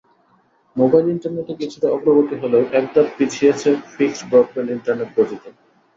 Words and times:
Mobile 0.75 1.05
ইন্টারনেটে 1.09 1.53
কিছুটা 1.61 1.87
অগ্রগতি 1.91 2.35
হলেও 2.41 2.63
এক 2.71 2.85
ধাপ 2.93 3.07
পিছিয়েছে 3.17 3.69
ফিক্সড 3.93 4.25
ব্রডব্যান্ড 4.29 4.69
ইন্টারনেট 4.71 5.09
গতিতে। 5.17 5.49